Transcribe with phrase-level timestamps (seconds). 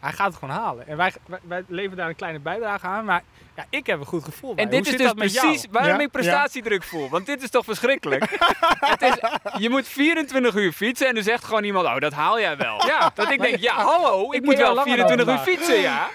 [0.00, 0.86] Hij gaat het gewoon halen.
[0.86, 3.04] En wij, wij, wij leveren daar een kleine bijdrage aan.
[3.04, 3.22] Maar
[3.56, 4.64] ja, ik heb een goed gevoel bij.
[4.64, 6.00] En dit Hoe is zit dus precies waarom Ja?
[6.00, 7.08] ik prestatiedruk voel.
[7.08, 8.38] Want dit is toch verschrikkelijk?
[8.94, 9.14] het is,
[9.58, 12.86] je moet 24 uur fietsen en dan zegt gewoon iemand, oh dat haal jij wel.
[12.86, 13.10] Ja.
[13.14, 16.08] Dat ik denk, ja hallo, ik, Ik moet wel langer dan 24 uur fietsen, ja.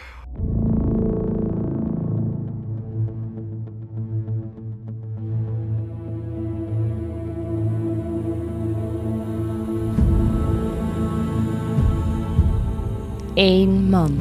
[13.36, 14.20] Eén man.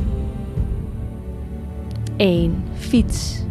[2.17, 3.45] Eén fiets.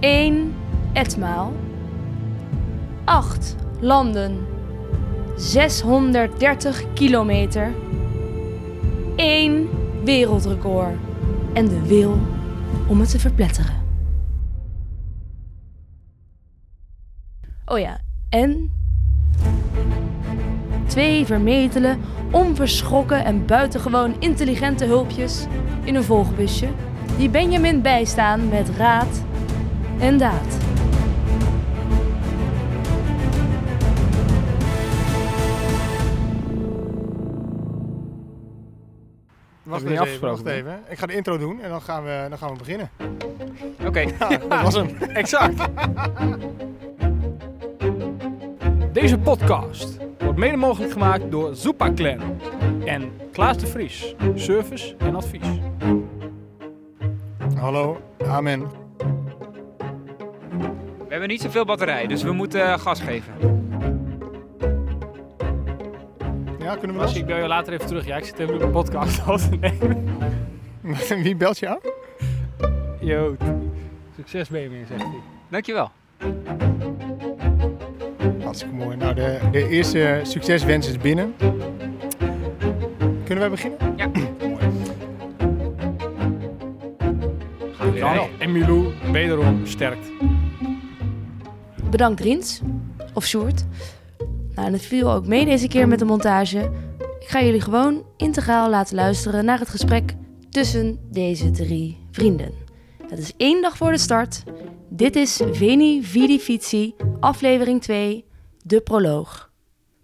[0.00, 0.54] Eén
[0.92, 1.52] etmaal.
[3.04, 4.38] Acht landen.
[5.36, 7.74] 630 kilometer.
[9.16, 9.68] Eén
[10.04, 10.96] wereldrecord.
[11.52, 12.18] En de wil
[12.88, 13.74] om het te verpletteren.
[17.64, 18.70] Oh ja, en
[20.86, 21.96] twee vermetele,
[22.30, 25.46] onverschrokken en buitengewoon intelligente hulpjes
[25.84, 26.68] in een volgbusje
[27.16, 29.22] die Benjamin bijstaan met raad
[29.98, 30.58] en daad.
[39.62, 40.60] Wacht niet even, afgesproken, wacht hè?
[40.60, 40.82] even.
[40.88, 42.90] Ik ga de intro doen en dan gaan we, dan gaan we beginnen.
[43.86, 44.96] Oké, Ja, dat was hem.
[44.98, 45.54] Exact.
[48.92, 49.99] Deze podcast
[50.30, 52.18] wordt mede mogelijk gemaakt door Zupa Clan
[52.84, 54.14] en Klaas de Vries.
[54.34, 55.46] Service en advies.
[57.56, 58.60] Hallo, amen.
[60.98, 63.32] we hebben niet zoveel batterij, dus we moeten eh, gas geven.
[66.58, 67.20] Ja, kunnen we Als los?
[67.20, 68.06] ik bel je later even terug.
[68.06, 70.04] Ja, ik zit even een podcast af te nemen.
[71.22, 71.80] Wie belt je aan?
[73.00, 73.36] Yo,
[74.16, 75.20] succes Benjamin, zegt hij.
[75.48, 75.90] Dankjewel.
[78.50, 78.96] Hartstikke mooi.
[78.96, 81.34] Nou, de, de eerste succeswens is binnen.
[83.24, 83.78] Kunnen wij beginnen?
[83.96, 84.06] Ja.
[84.48, 84.60] mooi.
[87.72, 88.28] Gaan we weer Dan rijden.
[88.38, 90.06] Emilou, wederom sterkt.
[91.90, 92.60] Bedankt Rins,
[93.14, 93.64] of Sjoerd.
[94.54, 96.70] Nou, en het viel ook mee deze keer met de montage.
[97.20, 100.14] Ik ga jullie gewoon integraal laten luisteren naar het gesprek
[100.48, 102.52] tussen deze drie vrienden.
[103.08, 104.42] Het is één dag voor de start.
[104.88, 108.28] Dit is Veni Vidi Vici, aflevering 2,
[108.62, 109.50] de proloog.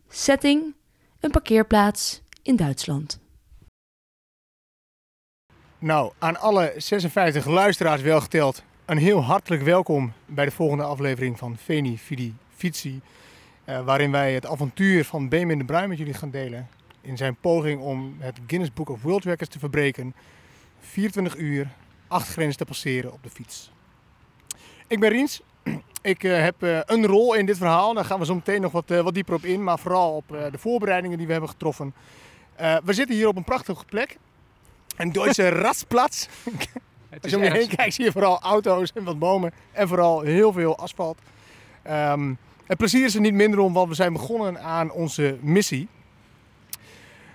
[0.08, 0.74] Setting,
[1.20, 3.20] een parkeerplaats in Duitsland.
[5.78, 11.38] Nou, aan alle 56 luisteraars wel geteld, een heel hartelijk welkom bij de volgende aflevering
[11.38, 13.00] van Veni Vidi Vici.
[13.64, 16.68] eh, waarin wij het avontuur van Benjamin de Bruin met jullie gaan delen.
[17.00, 20.14] In zijn poging om het Guinness Book of World Records te verbreken.
[20.80, 21.70] 24 uur,
[22.08, 23.70] 8 grenzen te passeren op de fiets.
[24.86, 25.42] Ik ben Riens.
[26.06, 27.94] Ik eh, heb eh, een rol in dit verhaal.
[27.94, 29.64] Daar gaan we zo meteen nog wat, eh, wat dieper op in.
[29.64, 31.94] Maar vooral op de voorbereidingen die we hebben getroffen.
[32.56, 34.16] Eh, we zitten hier op een prachtige plek.
[34.96, 36.26] Een Duitse Rastplatz.
[37.08, 39.52] Het Als is je om je heen kijkt zie je vooral auto's en wat bomen.
[39.72, 41.18] En vooral heel veel asfalt.
[41.82, 42.34] Ehm,
[42.66, 45.88] het plezier is er niet minder om, want we zijn begonnen aan onze missie.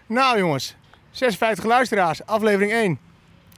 [0.05, 0.75] Nou jongens,
[1.11, 2.99] 56 luisteraars, aflevering 1.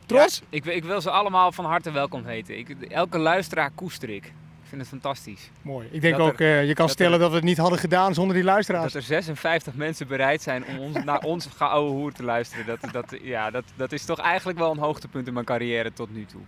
[0.06, 0.38] Trots?
[0.40, 2.58] Ja, ik, ik wil ze allemaal van harte welkom heten.
[2.58, 4.34] Ik, elke luisteraar koester ik.
[4.74, 5.50] Vind het fantastisch.
[5.62, 5.88] Mooi.
[5.92, 7.80] Ik denk Dat ook, eh, je kan dat stellen er- dat we het niet hadden
[7.80, 8.94] gedaan zonder die luisteraars.
[8.94, 12.66] Dat er 56 mensen bereid zijn om ons, naar ons geouwe hoer te luisteren.
[12.66, 16.14] Dat, dat, ja, dat, dat is toch eigenlijk wel een hoogtepunt in mijn carrière tot
[16.14, 16.42] nu toe.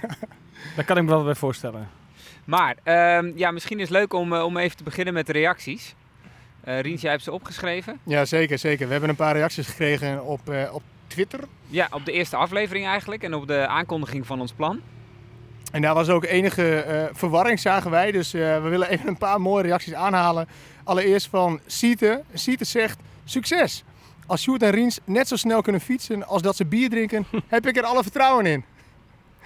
[0.76, 1.88] Daar kan ik me wel bij voorstellen.
[2.44, 5.32] Maar ehm, ja, misschien is het leuk om, eh, om even te beginnen met de
[5.32, 5.94] reacties.
[6.64, 7.98] Riens, jij hebt ze opgeschreven.
[8.04, 8.86] Ja, zeker, zeker.
[8.86, 10.40] We hebben een paar reacties gekregen op,
[10.72, 11.40] op Twitter.
[11.66, 14.80] Ja, op de eerste aflevering eigenlijk en op de aankondiging van ons plan.
[15.74, 18.12] En daar was ook enige eh, verwarring, zagen wij.
[18.12, 20.48] Dus eh, we willen even een paar mooie reacties aanhalen.
[20.84, 22.22] Allereerst van Siete.
[22.32, 23.84] Siete zegt, succes!
[24.26, 27.66] Als Sjoerd en Riens net zo snel kunnen fietsen als dat ze bier drinken, heb
[27.66, 28.64] ik er alle vertrouwen in.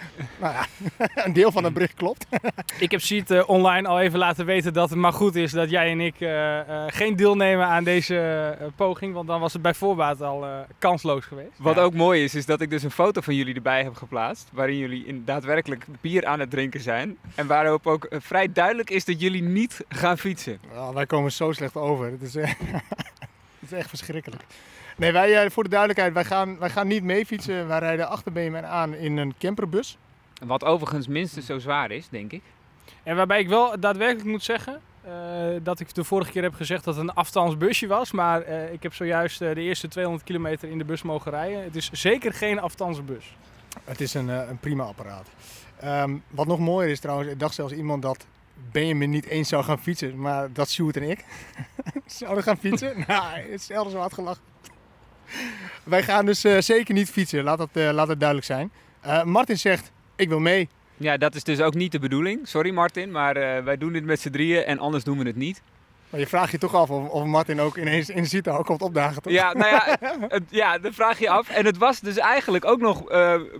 [0.40, 0.66] nou ja,
[1.24, 2.26] een deel van het bericht klopt.
[2.78, 5.70] Ik heb Siet eh, online al even laten weten dat het maar goed is dat
[5.70, 9.14] jij en ik eh, eh, geen deelnemen aan deze poging.
[9.14, 11.58] Want dan was het bij voorbaat al eh, kansloos geweest.
[11.58, 11.82] Wat Ja.
[11.82, 14.48] ook mooi is, is dat ik dus een foto van jullie erbij heb geplaatst.
[14.52, 17.16] Waarin jullie in daadwerkelijk bier aan het drinken zijn.
[17.34, 20.58] En waarop ook vrij duidelijk is dat jullie niet gaan fietsen.
[20.74, 22.10] Nou, wij komen zo slecht over.
[22.10, 22.52] Het is, het
[23.60, 24.42] is echt verschrikkelijk.
[24.98, 27.68] Nee, wij, eh, voor de duidelijkheid, wij gaan, wij gaan niet mee fietsen.
[27.68, 29.98] Wij rijden achter BMN aan in een camperbus.
[30.44, 32.42] Wat overigens minstens zo zwaar is, denk ik.
[33.02, 35.12] En waarbij ik wel daadwerkelijk moet zeggen eh,
[35.62, 38.12] dat ik de vorige keer heb gezegd dat het een afstandsbusje was.
[38.12, 41.62] Maar eh, ik heb zojuist de eerste 200 kilometer in de bus mogen rijden.
[41.62, 43.36] Het is zeker geen afstandsbus.
[43.84, 45.28] Het is een, een prima apparaat.
[45.80, 48.26] Ehm, wat nog mooier is trouwens, ik dacht zelfs iemand dat
[48.72, 51.24] Benjamin niet eens zou gaan fietsen, maar dat Sjoerd en ik
[52.06, 52.94] zouden gaan fietsen.
[53.06, 54.42] nou, het is zelfs zo hard gelachen.
[55.84, 57.44] wij gaan dus eh, zeker niet fietsen.
[57.44, 58.70] Laat dat, eh, laat dat duidelijk zijn.
[59.00, 60.68] Eh, Martin zegt, ik wil mee.
[60.96, 62.48] Ja, dat is dus ook niet de bedoeling.
[62.48, 65.62] Sorry Martin, maar wij doen dit met z'n drieën en anders doen we het niet.
[66.10, 69.22] Maar je vraagt je toch af of, of Martin ook ineens in Zita komt opdagen,
[69.22, 69.32] toch?
[69.32, 69.96] Ja, nou ja,
[70.28, 71.48] het, ja, dat vraag je af.
[71.48, 73.04] En het was dus eigenlijk ook nog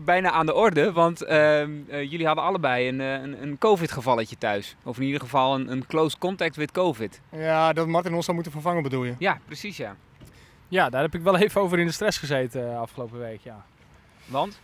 [0.05, 0.93] bijna aan de orde.
[0.93, 4.76] Want ehm, eh, jullie hadden allebei een, een, een COVID-gevalletje thuis.
[4.85, 7.20] Of in ieder geval een, een close contact with COVID.
[7.32, 9.15] Ja, dat Martin ons zou moeten vervangen bedoel je?
[9.19, 9.97] Ja, precies ja.
[10.69, 13.65] Ja, daar heb ik wel even over in de stress gezeten eh, afgelopen week, ja.
[14.26, 14.61] Want?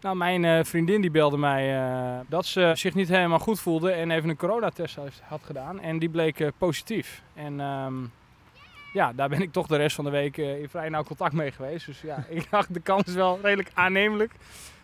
[0.00, 3.90] Nou, mijn eh, vriendin die belde mij eh, dat ze zich niet helemaal goed voelde
[3.90, 5.80] en even een coronatest had gedaan.
[5.80, 7.22] En die bleek positief.
[7.34, 7.94] En ehm,
[8.92, 11.50] ja, daar ben ik toch de rest van de week in vrij nauw contact mee
[11.50, 11.86] geweest.
[11.86, 14.32] Dus ja, ik dacht de kans is wel redelijk aannemelijk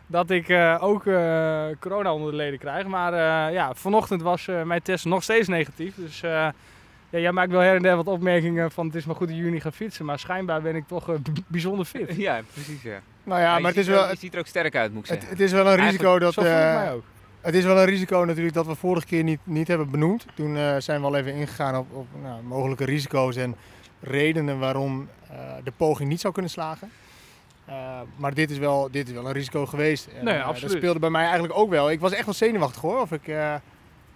[0.06, 0.50] dat ik
[0.80, 1.02] ook
[1.80, 2.86] corona onder de leden krijg.
[2.86, 3.12] Maar
[3.52, 5.94] ja, vanochtend was mijn test nog steeds negatief.
[5.94, 6.22] Dus
[7.10, 9.36] ja, jij maakt wel her en der wat opmerkingen van het is maar goed dat
[9.36, 10.04] jullie gaan fietsen.
[10.04, 11.14] Maar schijnbaar ben ik toch eh,
[11.46, 12.16] bijzonder fit.
[12.26, 13.00] Ja, precies ja.
[13.24, 14.08] Nou ja, maar het ziet is er wel...
[14.10, 15.38] je ziet er ook sterk uit, moet ik Het, zeggen.
[15.38, 16.32] het is wel een risico dat...
[16.32, 17.04] Zo voel ik eh, mij ook.
[17.40, 20.26] Het is wel een risico natuurlijk dat we vorige keer niet, niet hebben benoemd.
[20.34, 23.56] Toen eh, zijn we al even ingegaan op, op nou, mogelijke risico's en
[24.00, 26.90] redenen waarom eh, de poging niet zou kunnen slagen.
[27.64, 30.06] Eh, maar dit is, wel, dit is wel een risico geweest.
[30.18, 30.70] En, Nee, absoluut.
[30.70, 31.90] Dat speelde bij mij eigenlijk ook wel.
[31.90, 33.00] Ik was echt wel zenuwachtig hoor.
[33.00, 33.54] Of ik, eh,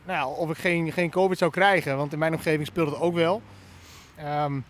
[0.05, 1.97] nou of ik geen, geen COVID zou krijgen.
[1.97, 3.43] Want in mijn omgeving speelde het ook wel.
[4.17, 4.61] Ehm,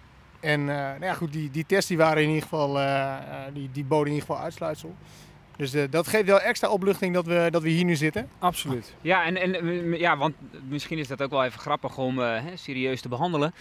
[0.40, 3.54] en eh, nou ja, goed, die, die tests die waren in ieder geval, eh, eh,
[3.54, 4.94] die, die boden in ieder geval uitsluitsel.
[5.62, 8.28] Dus eh, dat geeft wel extra opluchting dat we, dat we hier nu zitten.
[8.38, 8.94] Absoluut.
[9.00, 10.34] Ja, en, en eh, ja, want
[10.68, 13.54] misschien is dat ook wel even grappig om eh, hè, serieus te behandelen.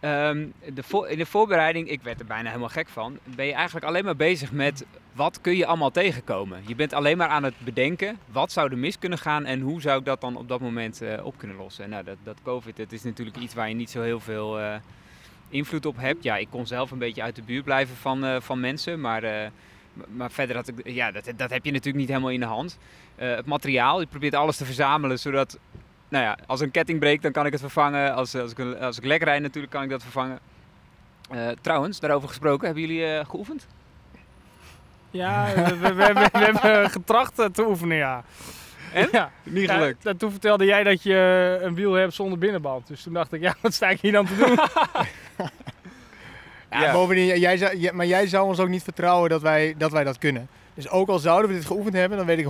[0.00, 3.52] Ehm, de vo- in de voorbereiding, ik werd er bijna helemaal gek van, ben je
[3.52, 6.62] eigenlijk alleen maar bezig met wat kun je allemaal tegenkomen.
[6.66, 9.80] Je bent alleen maar aan het bedenken, wat zou er mis kunnen gaan en hoe
[9.80, 11.84] zou ik dat dan op dat moment eh, op kunnen lossen.
[11.84, 14.60] En nou, dat, dat COVID, dat is natuurlijk iets waar je niet zo heel veel
[14.60, 14.74] eh,
[15.48, 16.22] invloed op hebt.
[16.22, 19.50] Ja, ik kon zelf een beetje uit de buurt blijven van, eh, van mensen, maar...
[20.00, 22.46] eh, maar verder had ik, ja, dat, dat heb je natuurlijk niet helemaal in de
[22.46, 22.78] hand.
[23.16, 25.58] Eh, het materiaal, je probeert alles te verzamelen zodat,
[26.08, 28.14] nou ja, als een ketting breekt, dan kan ik het vervangen.
[28.14, 30.38] Als, als, ik, als ik lek rijd natuurlijk, kan ik dat vervangen.
[31.30, 33.66] Eh, trouwens, daarover gesproken, hebben jullie eh, geoefend?
[35.10, 38.24] Ja, we, we, we, hebben- we hebben getracht eh, te oefenen, ja.
[38.92, 39.08] En?
[39.12, 39.30] Ja.
[39.42, 40.06] Niet gelukt.
[40.06, 42.86] en toen vertelde jij dat je een wiel hebt zonder binnenband.
[42.86, 44.58] Dus toen dacht ik, ja, wat sta ik hier dan te doen?
[46.70, 46.92] Ja, Ja.
[46.92, 50.04] bovendien, jij zou, ja, maar jij zou ons ook niet vertrouwen dat wij, dat wij
[50.04, 50.48] dat kunnen.
[50.74, 52.46] Dus ook al zouden we dit geoefend hebben, dan weet ik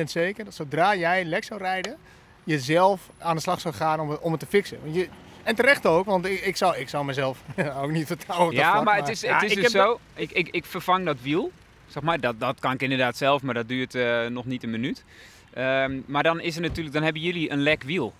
[0.00, 1.96] 100% zeker dat zodra jij lek zou rijden,
[2.44, 4.78] je zelf aan de slag zou gaan om het, om het te fixen.
[4.82, 5.08] Want je,
[5.42, 7.38] en terecht ook, want ik, ik, zou, ik zou mezelf
[7.82, 10.00] ook niet vertrouwen Ja, vlak, maar het is, Ja, het is ik dus heb zo,
[10.14, 11.50] ik, ik, ik vervang dat wiel.
[11.86, 14.70] Zeg maar, dat, dat kan ik inderdaad zelf, maar dat duurt eh, nog niet een
[14.70, 15.04] minuut.
[15.52, 18.12] Ehm, maar dan is er natuurlijk, dan hebben jullie een lek wiel.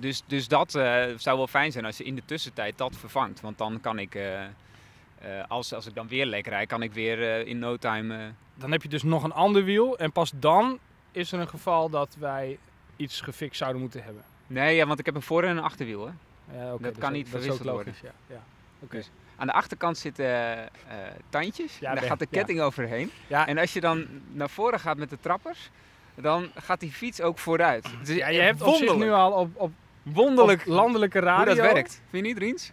[0.00, 3.40] Dus, dus dat eh, zou wel fijn zijn als je in de tussentijd dat vervangt.
[3.40, 4.48] Want dan kan ik, eh, eh,
[5.48, 8.32] als, als ik dan weer lek rijd, kan ik weer in no time...
[8.54, 9.98] Dan heb je dus nog een ander wiel.
[9.98, 10.78] En pas dan
[11.12, 12.58] is er een geval dat wij
[12.96, 14.22] iets gefixt zouden moeten hebben.
[14.46, 16.06] Nee, ja, want ik heb een voor- en een achterwiel.
[16.06, 16.12] Hè.
[16.58, 18.12] Ja, oké, Dat kan niet verwisseld logisch, Ja.
[18.26, 18.42] Ja.
[18.80, 18.96] Oké.
[18.96, 20.68] Dus aan de achterkant zitten
[21.28, 21.78] tandjes.
[21.78, 23.10] Ja, en daar gaat de ketting overheen.
[23.26, 23.46] Ja.
[23.46, 25.70] En als je dan naar voren gaat met de trappers,
[26.14, 27.90] dan gaat die fiets ook vooruit.
[28.02, 31.52] Is Ja, je hebt op zich nu al op, op, wonderlijk landelijke radio...
[31.54, 31.90] hoe dat werkt.
[32.10, 32.72] Vind je niet, Riens?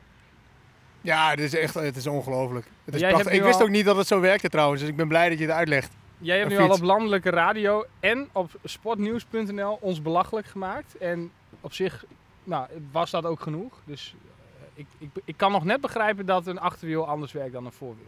[1.01, 2.65] Ja, het is echt het is ongelooflijk.
[2.85, 3.31] Het is Jij prachtig.
[3.31, 5.29] hebt Ik wist al- ook niet dat het zo werkte trouwens, dus ik ben blij
[5.29, 5.91] dat je het uitlegt.
[6.17, 6.79] Jij hebt Een nu al fiets.
[6.79, 10.97] op landelijke radio en op sportnieuws.nl ons belachelijk gemaakt.
[10.97, 12.05] En op zich
[12.43, 13.73] nou, was dat ook genoeg.
[13.85, 14.15] Dus
[14.59, 17.71] eh, ik, ik, ik kan nog net begrijpen dat een achterwiel anders werkt dan een
[17.71, 18.05] voorwiel.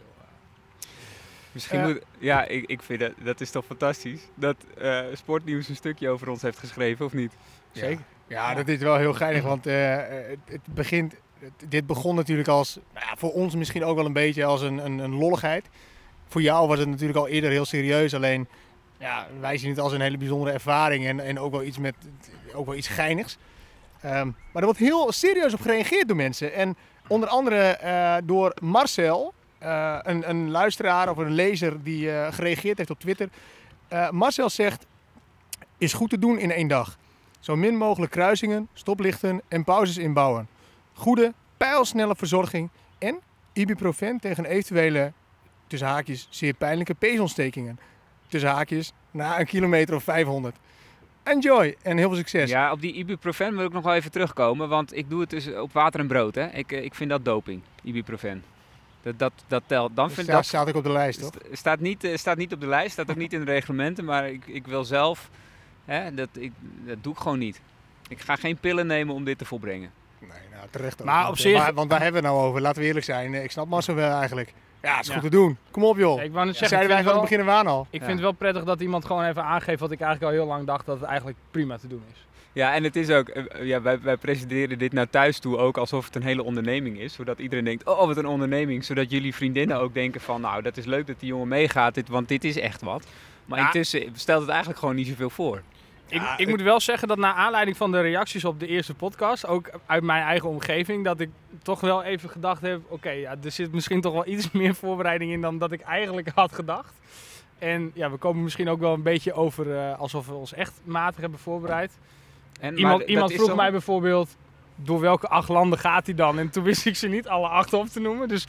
[1.52, 1.86] Misschien Ja.
[1.86, 2.00] moet...
[2.18, 3.12] Ja, ik, ik vind dat...
[3.22, 4.20] Dat is toch fantastisch.
[4.34, 7.32] Dat eh, Sportnieuws een stukje over ons heeft geschreven, of niet?
[7.72, 8.02] Zeker.
[8.30, 12.48] Ja, dat is wel heel geinig, want eh, het, het begint, het- dit begon natuurlijk
[12.48, 15.66] als, nou ja, voor ons misschien ook wel een beetje als een, een, een lolligheid.
[16.28, 18.48] Voor jou was het natuurlijk al eerder heel serieus, alleen
[18.98, 21.94] ja, wij zien het als een hele bijzondere ervaring en, en ook, wel iets met,
[22.54, 23.38] ook wel iets geinigs.
[24.00, 26.52] Ehm, maar er wordt heel serieus op gereageerd door mensen.
[26.54, 26.76] En
[27.08, 32.90] onder andere eh, door Marcel, eh, een, een luisteraar of een lezer die gereageerd heeft
[32.90, 33.28] op Twitter.
[34.10, 34.86] Marcel zegt,
[35.78, 36.98] is goed te doen in één dag.
[37.40, 40.48] Zo min mogelijk kruisingen, stoplichten en pauzes inbouwen.
[40.92, 43.18] Goede, pijlsnelle verzorging en
[43.52, 45.12] ibuprofen tegen eventuele,
[45.66, 47.78] tussen haakjes, zeer pijnlijke peesontstekingen.
[48.28, 50.56] Tussen haakjes, na een kilometer of 500.
[51.22, 52.50] Enjoy en heel veel succes.
[52.50, 55.52] Ja, op die ibuprofen wil ik nog wel even terugkomen, want ik doe het dus
[55.54, 56.34] op water en brood.
[56.34, 56.46] Hè.
[56.46, 58.44] Ik, eh, ik vind dat doping, ibuprofen.
[59.02, 59.96] Dat, dat, dat telt.
[59.96, 61.30] Dan Dat vind staat, dat staat ook op de lijst, toch?
[61.34, 64.04] st- staat, niet, eh, staat niet op de lijst, staat ook niet in de reglementen,
[64.04, 65.30] maar ik, ik wil zelf,
[65.84, 66.52] hè, dat, ik,
[66.86, 67.60] dat doe ik gewoon niet.
[68.08, 69.90] Ik ga geen pillen nemen om dit te volbrengen.
[70.18, 71.06] Nee, nou terecht ook.
[71.06, 72.60] Maar Want, op eh, zich- waar- want waar hebben we het nou over?
[72.60, 73.34] Laten we eerlijk zijn.
[73.34, 74.52] Eh, Ik snap Marcel wel eigenlijk.
[74.82, 75.12] Ja, is Ja.
[75.12, 75.56] goed te doen.
[75.70, 76.16] Kom op joh.
[76.16, 77.86] Ja, ik wou net zeggen, zeiden wij van het begin aan al.
[77.90, 78.06] ik Ja.
[78.06, 80.66] vind het wel prettig dat iemand gewoon even aangeeft wat ik eigenlijk al heel lang
[80.66, 82.24] dacht dat het eigenlijk prima te doen is.
[82.52, 85.76] Ja, en het is ook, eh, ja, wij, wij presenteren dit naar thuis toe ook
[85.78, 87.12] alsof het een hele onderneming is.
[87.12, 88.84] Zodat iedereen denkt, oh wat een onderneming.
[88.84, 92.08] Zodat jullie vriendinnen ook denken van, nou dat is leuk dat die jongen meegaat, dit,
[92.08, 93.06] want dit is echt wat.
[93.50, 93.64] Maar Ja.
[93.66, 95.62] intussen stelt het eigenlijk gewoon niet zoveel voor.
[96.08, 98.94] Ik, Ja, ik moet wel zeggen dat naar aanleiding van de reacties op de eerste
[98.94, 101.30] podcast, ook uit mijn eigen omgeving, dat ik
[101.62, 105.32] toch wel even gedacht heb: oké, ja, er zit misschien toch wel iets meer voorbereiding
[105.32, 106.92] in dan dat ik eigenlijk had gedacht.
[107.58, 110.80] En ja, we komen misschien ook wel een beetje over eh, alsof we ons echt
[110.84, 111.98] matig hebben voorbereid.
[112.60, 114.36] En, Iemand, iemand vroeg mij bijvoorbeeld:
[114.74, 116.38] door welke acht landen gaat hij dan?
[116.38, 118.28] En toen wist ik ze niet alle acht op te noemen.
[118.28, 118.46] Dus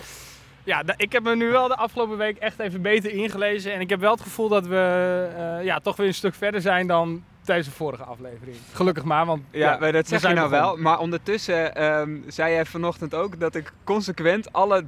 [0.63, 3.73] ja, ik heb me nu wel de afgelopen week echt even beter ingelezen.
[3.73, 6.61] En ik heb wel het gevoel dat we eh, ja, toch weer een stuk verder
[6.61, 8.55] zijn dan tijdens de vorige aflevering.
[8.73, 10.59] Gelukkig maar, want Ja, dat zeg je nou begonnen.
[10.59, 10.77] wel.
[10.77, 14.85] Maar ondertussen ehm, zei jij vanochtend ook dat ik consequent alle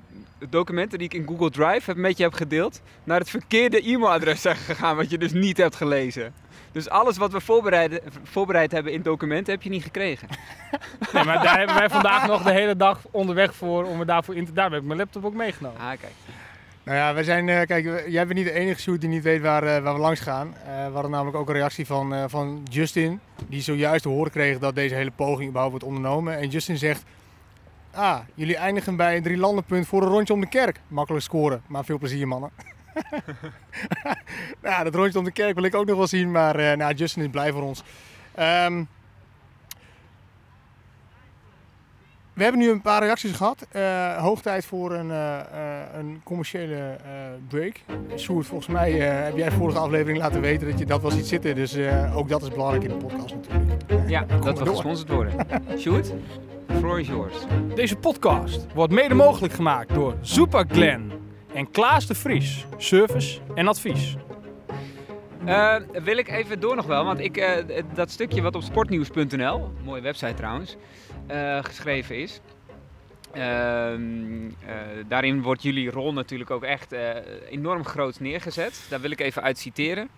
[0.50, 4.42] documenten die ik in Google Drive heb met je heb gedeeld, naar het verkeerde e-mailadres
[4.48, 6.34] zijn gegaan, wat je dus niet hebt gelezen.
[6.74, 10.28] Dus alles wat we voorbereid, voorbereid hebben in documenten heb je niet gekregen.
[11.14, 14.36] Nee, maar daar hebben wij vandaag nog de hele dag onderweg voor om we daarvoor
[14.36, 14.54] in te...
[14.54, 15.80] Daar heb ik mijn laptop ook meegenomen.
[15.80, 16.14] Ah, kijk.
[16.84, 19.42] Nou ja, we zijn, eh, kijk, jij bent niet de enige shoot die niet weet
[19.42, 20.56] waar, eh, waar we langs gaan.
[20.66, 24.32] Eh, we hadden namelijk ook een reactie van, eh, van Justin, die zojuist te horen
[24.32, 26.38] kreeg dat deze hele poging überhaupt wordt ondernomen.
[26.38, 27.04] En Justin zegt,
[27.92, 30.80] ah, jullie eindigen bij een drie landenpunt voor een rondje om de kerk.
[30.88, 32.50] Makkelijk scoren, maar veel plezier mannen.
[34.62, 36.94] nou, dat rondje om de kerk wil ik ook nog wel zien, maar eh, nou,
[36.94, 37.84] Justin is blij voor ons.
[38.36, 38.84] Ehm,
[42.34, 43.68] we hebben nu een paar reacties gehad.
[43.72, 45.46] Eh, hoog tijd voor een, eh, eh,
[45.98, 47.12] een commerciële eh,
[47.48, 47.76] break.
[48.18, 51.26] Sjoerd, volgens mij eh, heb jij vorige aflevering laten weten dat je dat wel ziet
[51.28, 51.56] zitten.
[51.56, 54.10] Dus eh, ook dat is belangrijk in de podcast natuurlijk.
[54.10, 54.74] Ja, Kom dat we door.
[54.74, 55.34] gesponsord worden.
[55.80, 56.06] Sjoerd,
[56.68, 57.36] the floor is yours.
[57.76, 61.12] Deze podcast wordt mede mogelijk gemaakt door Zupa Glen
[61.54, 62.66] en Klaas de Vries.
[62.78, 64.16] Service en advies.
[65.46, 69.72] Eh, wil ik even door nog wel, want ik, eh, dat stukje wat op sportnieuws.nl,
[69.84, 70.76] mooie website trouwens,
[71.28, 72.42] eh, geschreven is.
[73.32, 74.76] ehm, eh,
[75.08, 76.96] daarin wordt jullie rol natuurlijk ook echt
[77.50, 78.86] enorm groot neergezet.
[78.90, 80.10] Daar wil ik even uit citeren.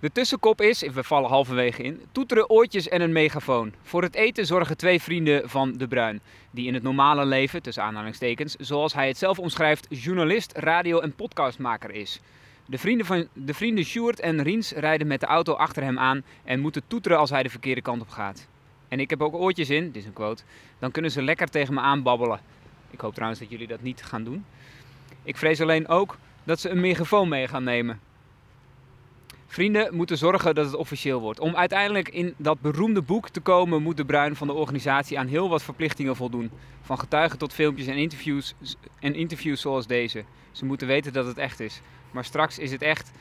[0.00, 3.72] De tussenkop is, we vallen halverwege in, toeteren, oortjes en een megafoon.
[3.82, 6.20] Voor het eten zorgen twee vrienden van De Bruin,
[6.50, 11.14] die in het normale leven, tussen aanhalingstekens, zoals hij het zelf omschrijft, journalist, radio- en
[11.14, 12.20] podcastmaker is.
[12.66, 16.22] De vrienden, van, de vrienden Sjoerd en Riens rijden met de auto achter hem aan
[16.44, 18.46] en moeten toeteren als hij de verkeerde kant op gaat.
[18.88, 20.42] En ik heb ook oortjes in, dit is een quote,
[20.78, 22.40] dan kunnen ze lekker tegen me aanbabbelen.
[22.90, 24.44] Ik hoop trouwens dat jullie dat niet gaan doen.
[25.22, 28.00] Ik vrees alleen ook dat ze een megafoon mee gaan nemen.
[29.54, 31.40] Vrienden moeten zorgen dat het officieel wordt.
[31.40, 35.26] Om uiteindelijk in dat beroemde boek te komen, moet de Bruin van de organisatie aan
[35.26, 36.50] heel wat verplichtingen voldoen.
[36.82, 38.54] Van getuigen tot filmpjes en interviews,
[39.00, 40.24] en interviews zoals deze.
[40.52, 41.80] Ze moeten weten dat het echt is.
[42.10, 43.12] Maar straks is het echt,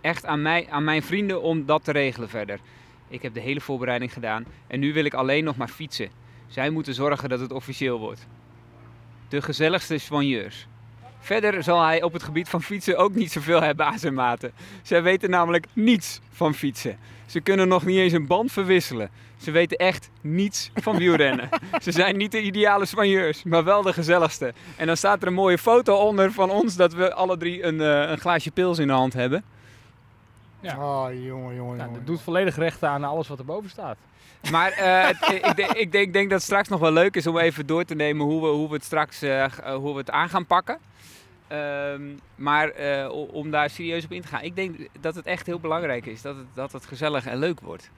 [0.00, 2.60] echt aan, mij, aan mijn vrienden om dat te regelen verder.
[3.08, 6.10] Ik heb de hele voorbereiding gedaan en nu wil ik alleen nog maar fietsen.
[6.46, 8.26] Zij moeten zorgen dat het officieel wordt.
[9.28, 10.66] De gezelligste soigneurs.
[11.28, 14.52] Verder zal hij op het gebied van fietsen ook niet zoveel hebben aan zijn maten.
[14.82, 16.98] Zij weten namelijk niets van fietsen.
[17.26, 19.10] Ze kunnen nog niet eens een band verwisselen.
[19.38, 21.48] Ze weten echt niets van wielrennen.
[21.82, 24.52] Ze zijn niet de ideale soigneurs, maar wel de gezelligste.
[24.76, 27.80] En dan staat er een mooie foto onder van ons dat we alle drie een,
[27.80, 29.44] eh, een glaasje pils in de hand hebben.
[30.60, 30.76] Ja.
[30.78, 31.92] Oh, jongen, jongen, Nou, jongen.
[31.92, 33.96] dat doet volledig recht aan alles wat erboven staat.
[34.50, 37.16] Maar eh, het- ik, denk, ik, denk, ik denk dat het straks nog wel leuk
[37.16, 39.44] is om even door te nemen hoe we, hoe we het straks eh,
[39.74, 40.78] hoe we het aan gaan pakken.
[41.48, 42.02] Ehm,
[42.34, 45.60] maar eh, om daar serieus op in te gaan, ik denk dat het echt heel
[45.60, 47.90] belangrijk is dat het, dat het gezellig en leuk wordt.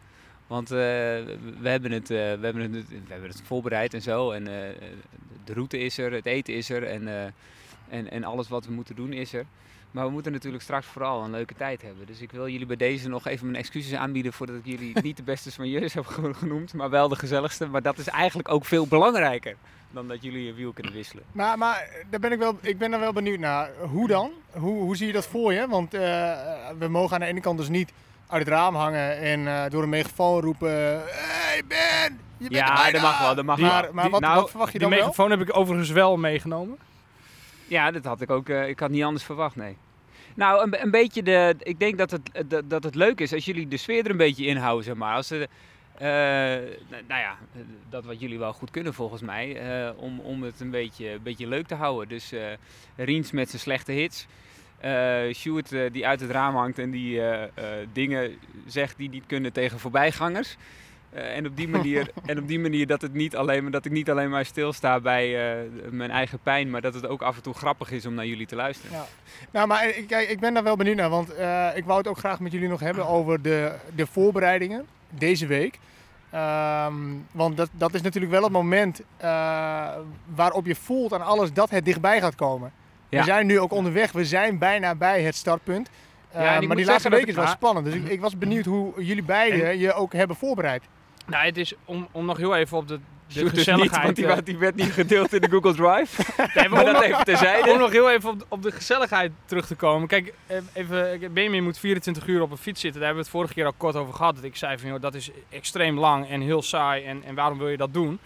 [0.46, 4.30] Want eh, we, hebben het, eh, we, hebben het, we hebben het voorbereid en zo.
[4.30, 4.44] En
[5.44, 7.34] de route is er, het eten is er en,
[7.88, 9.46] en, en alles wat we moeten doen is er.
[9.90, 12.06] Maar we moeten natuurlijk straks vooral een leuke tijd hebben.
[12.06, 15.16] Dus ik wil jullie bij deze nog even mijn excuses aanbieden voordat ik jullie niet
[15.16, 17.66] de beste soigneurs heb ge- genoemd, maar wel de gezelligste.
[17.66, 19.56] Maar dat is eigenlijk ook veel belangrijker
[19.90, 21.24] dan dat jullie een wiel kunnen wisselen.
[21.32, 23.70] Maar, maar daar ben ik, wel, ik ben er wel benieuwd naar.
[23.90, 24.30] Hoe dan?
[24.50, 25.66] Hoe, hoe zie je dat voor je?
[25.68, 26.00] Want eh,
[26.78, 27.92] we mogen aan de ene kant dus niet
[28.28, 30.70] uit het raam hangen en eh, door een megafoon roepen...
[31.06, 33.92] Hey Ben, je bent Ja, bijna!" dat mag wel, dat mag Maar, wel.
[33.92, 35.06] maar Die- wat, nou, wat verwacht je Die dan wel?
[35.06, 36.78] megafoon heb ik overigens wel meegenomen.
[37.70, 38.48] Ja, dat had ik ook.
[38.48, 39.76] eh, ik had niet anders verwacht, nee.
[40.34, 41.54] Nou, een, een beetje de.
[41.58, 44.16] Ik denk dat het, dat, dat het leuk is als jullie de sfeer er een
[44.16, 45.14] beetje inhouden, zeg maar.
[45.14, 45.48] Als ze,
[45.94, 46.06] eh,
[47.08, 47.36] nou, ja,
[47.88, 49.56] dat wat jullie wel goed kunnen volgens mij.
[49.56, 52.08] eh, om, om het een beetje, een beetje leuk te houden.
[52.08, 52.42] Dus eh
[52.96, 54.26] Riens met zijn slechte hits.
[54.80, 59.08] eh Sjoerd eh, die uit het raam hangt en die eh, eh, dingen zegt die
[59.08, 60.56] niet kunnen tegen voorbijgangers.
[61.10, 63.84] Eh, en, op die manier, en op die manier dat, het niet alleen, maar- dat
[63.84, 67.36] ik niet alleen maar stilsta bij eh, mijn eigen pijn, maar dat het ook af
[67.36, 68.96] en toe grappig is om naar jullie te luisteren.
[68.96, 69.04] Ja.
[69.50, 72.08] Nou, maar ik, kijk, ik ben daar wel benieuwd naar, want eh, ik wou het
[72.08, 75.78] ook graag met jullie nog hebben over de, de voorbereidingen deze week.
[76.30, 76.94] Ehm,
[77.32, 79.28] want dat, dat is natuurlijk wel het moment eh,
[80.34, 82.72] waarop je voelt aan alles dat het dichtbij gaat komen.
[83.08, 83.18] Ja.
[83.18, 85.90] We zijn nu ook onderweg, we zijn bijna bij het startpunt.
[86.30, 87.86] Eh, Ja, ik maar die laatste week is ik- wel maar- spannend.
[87.86, 90.82] Dus ik, ik was benieuwd hoe jullie beiden je ook hebben voorbereid.
[91.30, 94.02] Nou, het is om, om nog heel even op de, de dus niet, gezelligheid...
[94.04, 96.22] want die, eh, werd- die werd niet gedeeld in de Google Drive.
[96.54, 97.70] Nee, maar maar om dat nog- even terzijde.
[97.72, 100.08] Om nog heel even op de, op de gezelligheid terug te komen.
[100.08, 103.00] Kijk, eh, even, Benjamin moet 24 uur op een fiets zitten.
[103.00, 104.34] Daar hebben we het vorige keer al kort over gehad.
[104.34, 107.04] Dat ik zei van, joh, dat is extreem lang en heel saai.
[107.04, 108.18] En, en waarom wil je dat doen?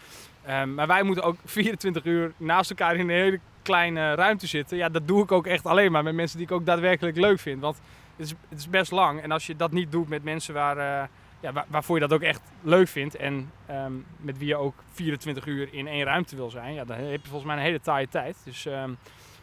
[0.45, 4.77] Ehm, maar wij moeten ook 24 uur naast elkaar in een hele kleine ruimte zitten.
[4.77, 7.39] Ja, dat doe ik ook echt alleen maar met mensen die ik ook daadwerkelijk leuk
[7.41, 7.61] vind.
[7.61, 7.77] Want
[8.17, 9.23] het is, het is best lang.
[9.23, 11.09] En als je dat niet doet met mensen waar, eh,
[11.45, 13.17] ja, waar- waarvoor je dat ook echt leuk vindt.
[13.17, 16.75] En ehm, met wie je ook 24 uur in één ruimte wil zijn.
[16.75, 18.37] Ja, dan heb je volgens mij een hele taaie tijd.
[18.45, 18.91] Dus ehm,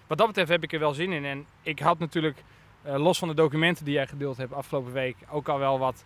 [0.08, 1.26] wat dat betreft heb ik er wel zin in.
[1.26, 2.44] En ik had natuurlijk,
[2.82, 6.06] eh, los van de documenten die jij gedeeld hebt afgelopen week, ook al wel wat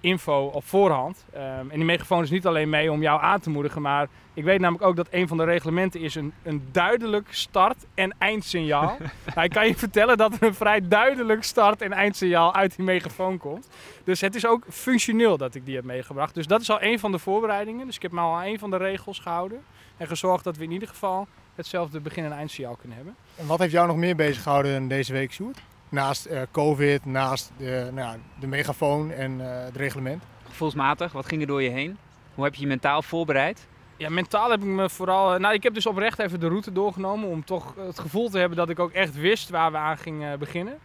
[0.00, 1.24] info op voorhand.
[1.32, 4.44] Ehm, en die megafoon is niet alleen mee om jou aan te moedigen, maar ik
[4.44, 8.96] weet namelijk ook dat een van de reglementen is een, een duidelijk start- en eindsignaal.
[9.34, 12.84] nou, ik kan je vertellen dat er een vrij duidelijk start- en eindsignaal uit die
[12.84, 13.68] megafoon komt.
[14.04, 16.34] Dus het is ook functioneel dat ik die heb meegebracht.
[16.34, 17.86] Dus dat is al een van de voorbereidingen.
[17.86, 19.62] Dus ik heb me al aan een van de regels gehouden.
[19.96, 23.16] En gezorgd dat we in ieder geval hetzelfde begin- en eindsignaal kunnen hebben.
[23.36, 25.58] En wat heeft jou nog meer bezig gehouden deze week, Sjoerd?
[25.92, 30.22] Naast eh, COVID, naast de, nou, de megafoon en eh, het reglement.
[30.48, 31.98] Gevoelsmatig, wat ging er door je heen?
[32.34, 33.66] Hoe heb je je mentaal voorbereid?
[33.96, 35.34] Ja, mentaal heb ik me vooral.
[35.34, 37.28] eh, Nou, ik heb dus oprecht even de route doorgenomen.
[37.28, 40.38] Om toch het gevoel te hebben dat ik ook echt wist waar we aan gingen
[40.38, 40.78] beginnen.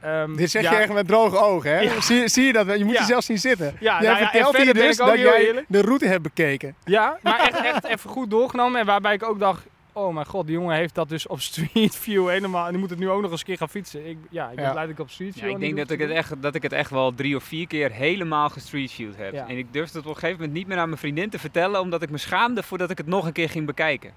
[0.00, 1.80] Ehm, Dit zeg ja, je echt met droge ogen, hè?
[1.80, 2.00] Ja.
[2.00, 2.78] Zie, zie je dat?
[2.78, 3.00] Je moet Ja.
[3.00, 3.76] je zelf zien zitten.
[3.80, 5.66] Ja, jij nou vertelt hier dus dat jij eerlijk.
[5.68, 6.74] de route hebt bekeken.
[6.84, 8.80] Ja, maar echt, echt even goed doorgenomen.
[8.80, 9.66] En waarbij ik ook dacht.
[9.98, 12.64] Oh mijn god, die jongen heeft dat dus op Street View helemaal.
[12.64, 14.06] En die moet het nu ook nog eens een keer gaan fietsen.
[14.08, 14.70] Ik, ja, ik ben Ja.
[14.70, 15.44] blij dat ik op Street View.
[15.48, 17.66] Ja, ik denk dat ik, het echt, dat ik het echt wel drie of vier
[17.66, 19.32] keer helemaal gestreetviewd heb.
[19.32, 19.48] Ja.
[19.48, 21.80] En ik durfde het op een gegeven moment niet meer aan mijn vriendin te vertellen,
[21.80, 24.12] omdat ik me schaamde voordat ik het nog een keer ging bekijken.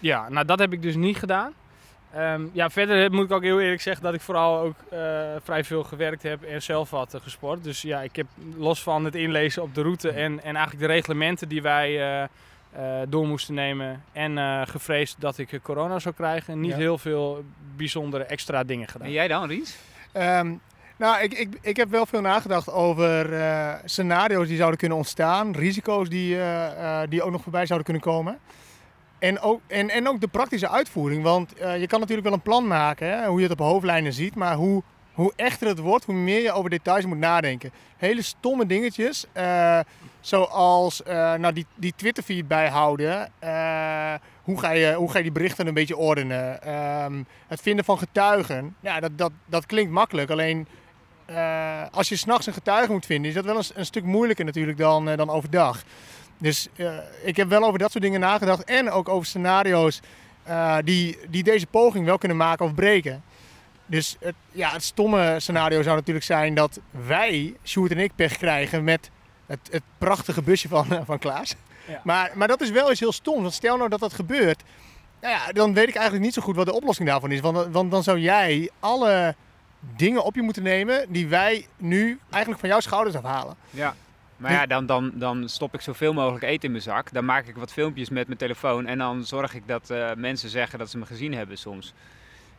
[0.00, 1.52] Ja, nou dat heb ik dus niet gedaan.
[2.12, 4.98] Ehm, ja, verder moet ik ook heel eerlijk zeggen dat ik vooral ook eh,
[5.42, 7.64] vrij veel gewerkt heb en zelf wat eh, gesport.
[7.64, 10.92] Dus ja, ik heb los van het inlezen op de route en, en eigenlijk de
[10.92, 12.28] reglementen die wij eh,
[13.08, 16.76] door moesten nemen en eh, gevreesd dat ik eh, corona zou krijgen, niet Ja.
[16.76, 17.44] heel veel
[17.76, 19.06] bijzondere extra dingen gedaan.
[19.06, 19.76] En jij dan, Ries?
[20.12, 20.52] Ehm,
[20.96, 25.52] nou, ik, ik, ik heb wel veel nagedacht over eh, scenario's die zouden kunnen ontstaan,
[25.52, 28.38] risico's die, eh, eh, die ook nog voorbij zouden kunnen komen.
[29.18, 32.42] En ook, en, en ook de praktische uitvoering, want eh, je kan natuurlijk wel een
[32.42, 34.82] plan maken, hè, hoe je het op hoofdlijnen ziet, maar hoe,
[35.12, 37.70] hoe echter het wordt, hoe meer je over details moet nadenken.
[37.96, 39.78] Hele stomme dingetjes, eh,
[40.24, 43.30] zoals eh, nou, die, die Twitter-feed bijhouden.
[43.38, 46.62] eh, hoe, ga je, hoe ga je die berichten een beetje ordenen?
[46.62, 50.30] Ehm, het vinden van getuigen, ja, dat, dat, dat klinkt makkelijk.
[50.30, 50.66] Alleen
[51.24, 54.44] eh, als je s'nachts een getuige moet vinden, is dat wel een, een stuk moeilijker
[54.44, 55.82] natuurlijk dan, dan overdag.
[56.38, 56.68] Dus
[57.22, 58.64] ik heb wel over dat soort dingen nagedacht.
[58.64, 60.00] En ook over scenario's
[60.84, 63.22] die, die deze poging wel kunnen maken of breken.
[63.86, 68.36] Dus het, ja, het stomme scenario zou natuurlijk zijn dat wij, Sjoerd en ik, pech
[68.36, 69.10] krijgen met
[69.46, 71.54] het, het prachtige busje van, eh, van Klaas.
[71.88, 72.00] Ja.
[72.04, 73.42] Maar, maar dat is wel eens heel stom.
[73.42, 74.62] Want stel nou dat dat gebeurt,
[75.20, 77.40] nou ja, dan weet ik eigenlijk niet zo goed wat de oplossing daarvan is.
[77.40, 79.34] Want, want dan zou jij alle
[79.96, 83.54] dingen op je moeten nemen die wij nu eigenlijk van jouw schouders afhalen.
[83.70, 83.94] Ja.
[84.36, 87.12] Maar ja, dan, dan, dan stop ik zoveel mogelijk eten in mijn zak.
[87.12, 88.86] Dan maak ik wat filmpjes met mijn telefoon.
[88.86, 91.92] En dan zorg ik dat eh, mensen zeggen dat ze me gezien hebben soms.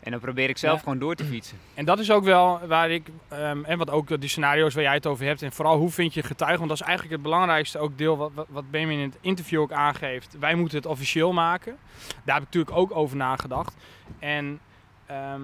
[0.06, 0.84] En dan probeer ik zelf Ja.
[0.84, 1.58] gewoon door te fietsen.
[1.74, 4.94] En dat is ook wel waar ik, ehm, en wat ook die scenario's waar jij
[4.94, 7.80] het over hebt, en vooral hoe vind je getuigen, want dat is eigenlijk het belangrijkste
[7.80, 10.36] ook deel wat, wat, wat Benjamin in het interview ook aangeeft.
[10.40, 11.78] Wij moeten het officieel maken.
[12.24, 13.76] Daar heb ik natuurlijk ook over nagedacht.
[14.20, 14.60] En
[15.06, 15.42] ehm,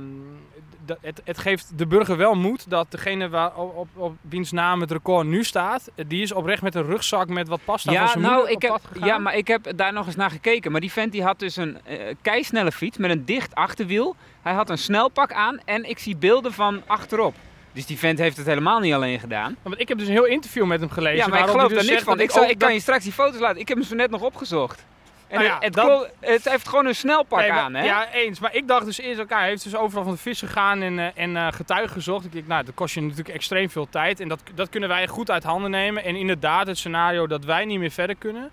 [1.02, 4.82] het, het geeft de burger wel moed dat degene waar, op, op, op wiens naam
[4.82, 8.08] het record nu staat, die is oprecht met een rugzak met wat pasta van Ja,
[8.08, 9.08] zijn nou, ik op heb, pad gegaan.
[9.08, 10.72] ja, maar ik heb daar nog eens naar gekeken.
[10.72, 14.16] Maar die vent die had dus een eh keisnelle fiets met een dicht achterwiel.
[14.42, 17.36] Hij had een snelpak aan en ik zie beelden van achterop.
[17.74, 19.56] Dus die vent heeft het helemaal niet alleen gedaan.
[19.62, 21.18] Want ik heb dus een heel interview met hem gelezen.
[21.18, 22.20] Ja, maar ik geloof daar dus niks van.
[22.20, 23.60] Ik, zal, ik kan je straks die foto's laten.
[23.60, 24.86] Ik heb hem zo net nog opgezocht.
[25.32, 27.84] En Nou ja, het, het, dat- klo- het heeft gewoon een snelpak Nee, aan, hè?
[27.84, 28.40] Ja, eens.
[28.40, 31.00] Maar ik dacht dus eerst, oké, hij heeft dus overal van de vis gegaan en,
[31.00, 32.26] eh, en eh, getuigen gezocht.
[32.26, 34.20] Ik denk, nou, dat kost je natuurlijk extreem veel tijd.
[34.20, 36.04] En dat, dat kunnen wij goed uit handen nemen.
[36.04, 38.52] En inderdaad, het scenario dat wij niet meer verder kunnen.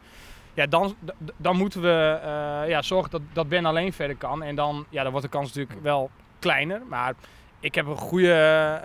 [0.54, 0.96] Ja, dan,
[1.36, 4.42] dan moeten we eh, ja, zorgen dat, dat Ben alleen verder kan.
[4.42, 6.82] En dan, ja, dan wordt de kans natuurlijk wel kleiner.
[6.88, 7.14] Maar
[7.60, 8.80] ik heb een goede,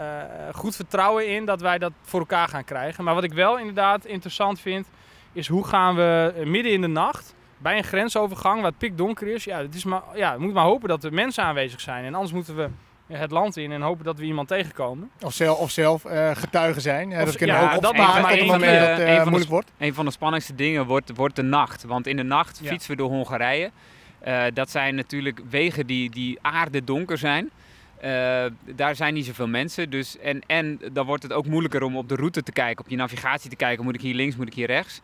[0.53, 3.03] goed vertrouwen in dat wij dat voor elkaar gaan krijgen.
[3.03, 4.88] Maar wat ik wel inderdaad interessant vind,
[5.34, 9.43] is hoe gaan we midden in de nacht bij een grensovergang waar het pikdonker is.
[9.43, 12.06] Ja, het is maar, ja, we moeten maar hopen dat er mensen aanwezig zijn.
[12.06, 12.69] En anders moeten we
[13.08, 15.10] het land in en hopen dat we iemand tegenkomen.
[15.21, 17.10] Of zelf, of zelf uh, getuigen zijn.
[17.10, 19.15] Ja, Of- dat kunnen ja, ook dat maar een van de- dat het een eh,
[19.15, 19.71] van de moeilijk wordt.
[19.78, 21.84] Een van de spannendste dingen wordt, wordt de nacht.
[21.84, 22.69] Want in de nacht Ja.
[22.69, 23.71] fietsen we door Hongarije.
[24.19, 27.49] Eh, dat zijn natuurlijk wegen die, die aardedonker zijn.
[27.97, 28.45] Eh,
[28.76, 29.89] daar zijn niet zoveel mensen.
[29.89, 32.89] Dus, en, en dan wordt het ook moeilijker om op de route te kijken, op
[32.91, 33.84] je navigatie te kijken.
[33.84, 35.02] Moet ik hier links, moet ik hier rechts?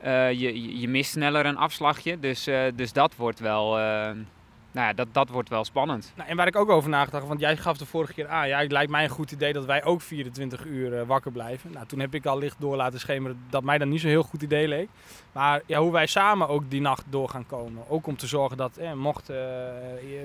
[0.00, 2.20] Eh, je, je, mist sneller een afslagje.
[2.20, 3.78] Dus, eh, dus dat wordt wel.
[4.74, 6.12] Nou ja, dat, dat wordt wel spannend.
[6.16, 8.48] Nou, en waar ik ook over nagedacht heb, want jij gaf de vorige keer aan,
[8.48, 11.70] ja, het lijkt mij een goed idee dat wij ook 24 uur eh, wakker blijven.
[11.72, 14.22] Nou, toen heb ik al licht door laten schemeren dat mij dat niet zo'n heel
[14.22, 14.88] goed idee leek.
[15.32, 17.82] Maar ja, hoe wij samen ook die nacht door gaan komen.
[17.88, 19.36] Ook om te zorgen dat, eh, mocht eh,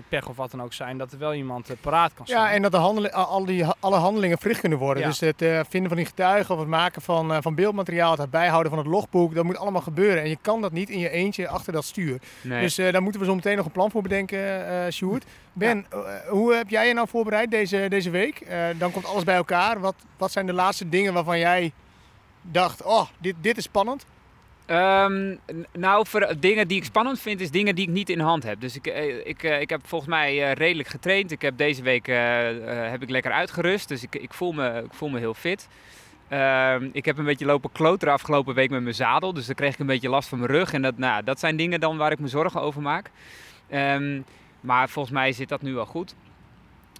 [0.09, 2.43] pech of wat dan ook zijn, dat er wel iemand paraat kan staan.
[2.43, 5.03] Ja, en dat de handeli- al die, alle handelingen verricht kunnen worden.
[5.03, 5.09] Ja.
[5.09, 8.29] Dus het eh, vinden van die getuigen of het maken van, eh, van beeldmateriaal, het
[8.29, 10.23] bijhouden van het logboek, dat moet allemaal gebeuren.
[10.23, 12.19] En je kan dat niet in je eentje achter dat stuur.
[12.41, 12.62] Nee.
[12.62, 14.38] Dus eh, daar moeten we zo meteen nog een plan voor bedenken,
[14.91, 15.25] Sjoerd.
[15.54, 15.99] Ben, eh,
[16.30, 18.47] hoe heb jij je nou voorbereid deze, deze week?
[18.78, 19.80] Dan komt alles bij elkaar.
[19.80, 21.71] Wat, wat zijn de laatste dingen waarvan jij
[22.41, 24.06] dacht, oh, dit, dit is spannend?
[24.65, 25.36] Ehm,
[25.73, 28.62] nou, voor dingen die ik spannend vind, is dingen die ik niet in hand heb.
[28.62, 28.86] Dus ik,
[29.23, 31.32] ik, ik heb volgens mij redelijk getraind.
[31.32, 32.06] Ik heb deze week
[32.91, 35.67] heb ik lekker uitgerust, dus ik, ik, voel me, ik voel me heel fit.
[36.30, 39.73] Ehm, ik heb een beetje lopen kloteren afgelopen week met mijn zadel, dus dan kreeg
[39.73, 40.73] ik een beetje last van mijn rug.
[40.73, 43.12] En dat, nou, dat zijn dingen dan waar ik me zorgen over maak.
[43.69, 44.21] Ehm,
[44.62, 46.15] maar volgens mij zit dat nu wel goed.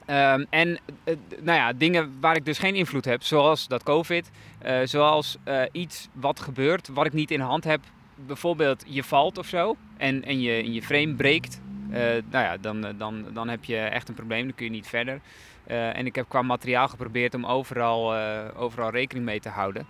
[0.10, 4.32] Ehm, en eh, nou ja, dingen waar ik dus geen invloed heb, zoals dat COVID,
[4.60, 7.82] eh, zoals eh, iets wat gebeurt, wat ik niet in de hand heb.
[8.16, 11.62] Bijvoorbeeld je valt of zo en, en, je, je frame breekt.
[11.90, 15.20] Nou ja, dan, dan, dan heb je echt een probleem, dan kun je niet verder.
[15.66, 18.16] En ik heb qua materiaal geprobeerd om overal,
[18.56, 19.88] overal rekening mee te houden.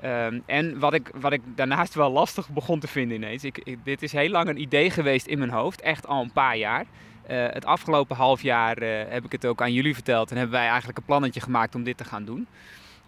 [0.00, 3.44] Ehm, en wat ik, wat ik daarnaast wel lastig begon te vinden ineens.
[3.44, 6.56] Ik, dit is heel lang een idee geweest in mijn hoofd, echt al een paar
[6.56, 6.84] jaar.
[7.26, 10.54] Eh, het afgelopen half jaar eh, heb ik het ook aan jullie verteld en hebben
[10.54, 12.46] wij eigenlijk een plannetje gemaakt om dit te gaan doen.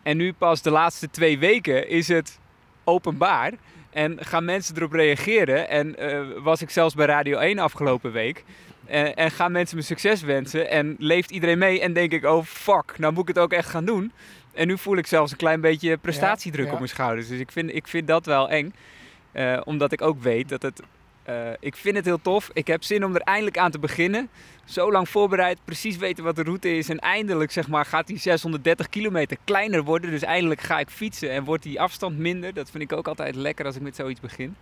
[0.03, 2.39] En nu pas de laatste twee weken is het
[2.85, 3.53] openbaar
[3.91, 5.69] en gaan mensen erop reageren.
[5.69, 8.45] En eh, was ik zelfs bij Radio 1 afgelopen week.
[8.87, 12.99] En gaan mensen me succes wensen en leeft iedereen mee en denk ik, oh fuck,
[12.99, 14.13] nou moet ik het ook echt gaan doen.
[14.53, 16.73] En nu voel ik zelfs een klein beetje prestatiedruk ja.
[16.73, 17.29] op mijn schouders.
[17.29, 18.75] Dus ik vind, ik vind dat wel eng.
[19.33, 20.83] Eh, omdat ik ook weet dat het
[21.31, 22.51] eh, ik vind het heel tof.
[22.53, 24.29] Ik heb zin om er eindelijk aan te beginnen.
[24.65, 26.89] Zo lang voorbereid, precies weten wat de route is.
[26.89, 30.11] En eindelijk zeg maar, gaat die 630 kilometer kleiner worden.
[30.11, 32.55] Dus eindelijk ga ik fietsen en wordt die afstand minder.
[32.55, 34.57] Dat vind ik ook altijd lekker als ik met zoiets begin.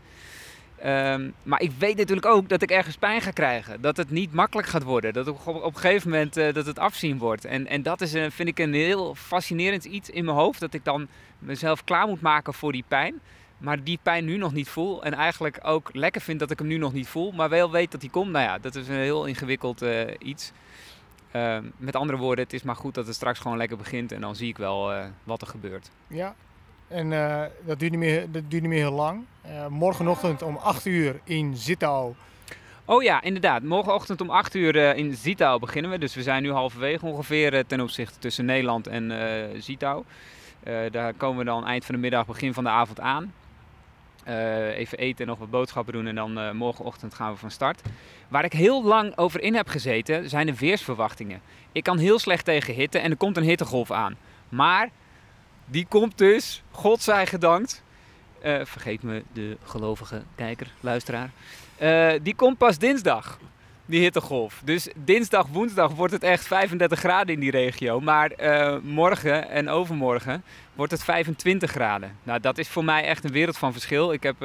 [0.82, 3.80] Ehm, maar ik weet natuurlijk ook dat ik ergens pijn ga krijgen.
[3.80, 5.12] Dat het niet makkelijk gaat worden.
[5.12, 7.44] Dat op, op een gegeven moment eh, dat het afzien wordt.
[7.44, 10.60] En, en dat is, een- vind ik een heel fascinerend iets in mijn hoofd.
[10.60, 13.20] Dat ik dan mezelf klaar moet maken voor die pijn.
[13.58, 15.04] Maar die pijn nu nog niet voel.
[15.04, 17.32] En eigenlijk ook lekker vind dat ik hem nu nog niet voel.
[17.32, 18.30] Maar wel weet dat die komt.
[18.30, 20.52] Nou ja, dat is een heel ingewikkeld eh, iets.
[21.30, 24.12] Ehm, met andere woorden, het is maar goed dat het straks gewoon lekker begint.
[24.12, 25.90] En dan zie ik wel eh, wat er gebeurt.
[26.06, 26.34] Ja.
[26.88, 29.24] En eh, dat, duurt niet meer, dat duurt niet meer heel lang.
[29.42, 32.14] Eh, morgenochtend om 8 uur in Zittau.
[32.84, 33.62] Oh ja, inderdaad.
[33.62, 35.98] Morgenochtend om 8 uur eh, in Zittau beginnen we.
[35.98, 39.12] Dus we zijn nu halverwege ongeveer ten opzichte tussen Nederland en
[39.62, 40.04] Zittau.
[40.90, 43.32] Daar komen we dan eind van de middag, begin van de avond aan.
[44.74, 47.82] Even eten en nog wat boodschappen doen en dan morgenochtend gaan we van start.
[48.28, 51.40] Waar ik heel lang over in heb gezeten zijn de weersverwachtingen.
[51.72, 54.16] Ik kan heel slecht tegen hitte en er komt een hittegolf aan.
[54.48, 54.90] Maar
[55.70, 57.82] die komt dus, God zij gedankt,
[58.40, 61.30] eh, vergeet me de gelovige kijker, luisteraar,
[61.76, 63.38] eh, die komt pas dinsdag,
[63.86, 64.60] die hittegolf.
[64.64, 68.00] Dus dinsdag, woensdag wordt het echt 35 graden in die regio.
[68.00, 70.42] Maar eh, morgen en overmorgen
[70.74, 72.16] wordt het 25 graden.
[72.22, 74.12] Nou, dat is voor mij echt een wereld van verschil.
[74.12, 74.42] Ik heb,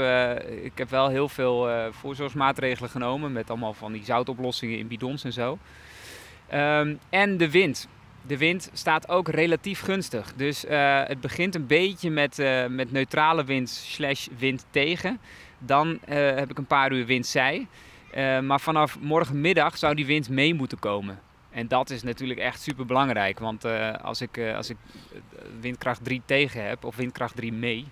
[0.64, 3.32] ik heb wel heel veel voorzorgsmaatregelen genomen.
[3.32, 5.58] Met allemaal van die zoutoplossingen in bidons en zo.
[6.48, 7.88] Ehm, en de wind.
[8.28, 10.34] De wind staat ook relatief gunstig.
[10.36, 15.20] Dus eh, het begint een beetje met, eh, met neutrale wind slash wind tegen.
[15.60, 17.68] Dan eh, heb ik een paar uur windzij.
[18.42, 21.20] Maar vanaf morgenmiddag zou die wind mee moeten komen.
[21.52, 23.40] En dat is natuurlijk echt super belangrijk.
[23.40, 23.66] Want
[24.02, 24.78] als ik, als ik
[25.60, 27.86] windkracht 3 tegen heb, of windkracht 3 mee,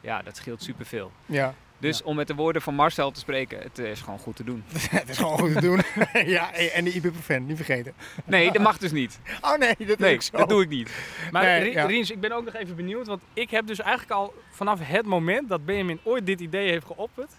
[0.00, 1.12] ja, dat scheelt superveel.
[1.26, 4.44] Ja, Dus om met de woorden van Marcel te spreken, het is gewoon goed te
[4.44, 4.64] doen.
[4.90, 5.80] het is gewoon goed te doen.
[6.36, 7.92] ja, en de ibuprofen, niet vergeten.
[8.24, 9.18] Nee, dat mag dus niet.
[9.40, 10.36] Oh nee, dat doe Nee, ik zo.
[10.36, 10.90] dat doe ik niet.
[11.30, 11.84] Maar Nee, Rie- ja.
[11.86, 15.06] Riens, ik ben ook nog even benieuwd, want ik heb dus eigenlijk al vanaf het
[15.06, 17.30] moment dat Benjamin ooit dit idee heeft geopperd,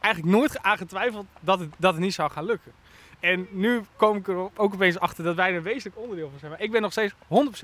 [0.00, 2.72] eigenlijk nooit aan getwijfeld dat het, dat het niet zou gaan lukken.
[3.20, 6.38] En nu kom ik er ook opeens achter dat wij er een wezenlijk onderdeel van
[6.38, 6.50] zijn.
[6.50, 7.16] Maar ik ben nog steeds 100%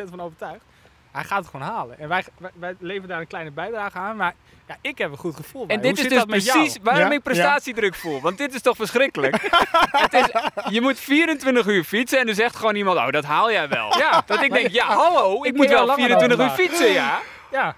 [0.08, 0.64] van overtuigd.
[1.12, 1.98] Hij gaat het gewoon halen.
[1.98, 4.16] En wij, wij, wij leveren daar een kleine bijdrage aan.
[4.16, 4.34] Maar
[4.68, 5.76] ja, ik heb een goed gevoel bij.
[5.76, 6.58] En Hoe dit is zit dus jou?
[6.58, 8.20] precies waarom Ja, ik prestatiedruk voel.
[8.20, 9.48] Want dit is toch verschrikkelijk?
[10.04, 10.26] het is,
[10.70, 13.98] je moet 24 uur fietsen en dan zegt gewoon iemand, oh dat haal jij wel.
[13.98, 16.92] Ja, dat ik denk, ja hallo, ik Ik moet wel wel langer 24 uur fietsen,
[16.92, 17.20] ja.
[17.50, 17.76] Ja,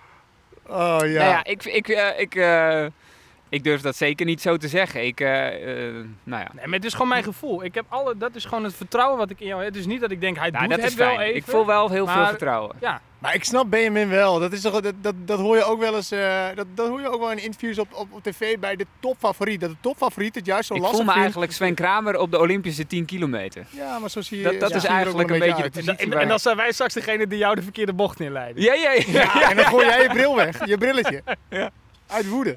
[0.70, 1.18] Oh ja.
[1.18, 2.86] Nou ja, ik, ik, eh, ik, eh,
[3.50, 5.06] ik durf dat zeker niet zo te zeggen.
[5.06, 6.50] Ik, eh, eh, nou ja.
[6.54, 7.64] nee, maar het is gewoon mijn gevoel.
[7.64, 9.68] Ik heb alle, dat is gewoon het vertrouwen wat ik in jou heb.
[9.72, 11.20] Het is niet dat ik denk, hij Nou, doet dat het is wel fijn.
[11.20, 11.36] even.
[11.36, 12.76] Ik voel wel heel veel maar- vertrouwen.
[12.80, 14.38] Ja, Maar ik snap Benjamin wel.
[14.38, 16.10] Dat, is toch, dat, dat, dat hoor je ook wel eens.
[16.10, 18.86] eh, dat, dat hoor je ook wel in interviews op, op, op tv bij de
[19.00, 19.60] topfavoriet.
[19.60, 21.24] Dat de topfavoriet het juist zo Ik lastig voel me vindt.
[21.24, 23.66] eigenlijk Sven Kramer op de Olympische 10 kilometer.
[23.70, 24.42] Ja, maar zo zie je.
[24.44, 26.56] Dat- dat is eigenlijk een beetje de en, dan- positie en, waar- en dan zijn
[26.56, 28.62] wij straks degene die jou de verkeerde bocht inleiden.
[28.62, 29.02] Ja, ja, ja.
[29.06, 31.22] Ja, en dan gooi jij je bril weg, je brilletje.
[31.50, 31.70] Ja.
[32.06, 32.56] Uit woede.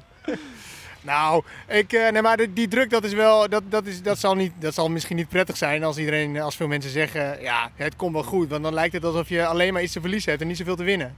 [1.04, 4.34] Nou, ik, eh, nee, maar die, druk, dat is wel, dat, dat, is, dat, zal
[4.34, 7.96] niet, dat zal misschien niet prettig zijn als iedereen, als veel mensen zeggen, ja, het
[7.96, 8.48] komt wel goed.
[8.48, 10.76] Want dan lijkt het alsof je alleen maar iets te verliezen hebt en niet zoveel
[10.76, 11.14] te winnen.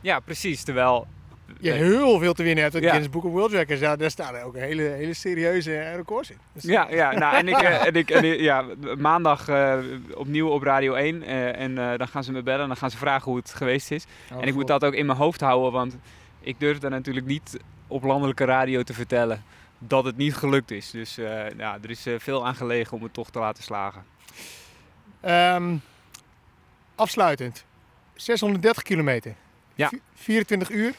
[0.00, 0.62] Ja, precies.
[0.62, 1.06] Terwijl
[1.60, 1.82] Je Nee.
[1.82, 2.74] heel veel te winnen hebt.
[2.74, 2.88] Het Ja.
[2.90, 6.36] Guinness Book of World Records, daar, daar staan ook hele, hele serieuze eh, records in.
[6.52, 8.64] Dus- Ja, ja, nou, en ik, eh, en ik, en ik- ja,
[8.98, 9.48] maandag
[10.14, 12.96] opnieuw op Radio 1 eh, en dan gaan ze me bellen en dan gaan ze
[12.96, 14.04] vragen hoe het geweest is.
[14.32, 15.96] Oh, en ik moet dat ook in mijn hoofd houden, want
[16.40, 19.42] ik durf dan natuurlijk niet op landelijke radio te vertellen
[19.78, 20.90] dat het niet gelukt is.
[20.90, 24.04] Dus eh, ja, er is eh, veel aan gelegen om het toch te laten slagen.
[25.20, 25.76] Ehm,
[26.94, 27.64] afsluitend,
[28.14, 29.34] 630 kilometer.
[29.74, 29.88] Ja.
[29.88, 30.94] Vi- 24 uur.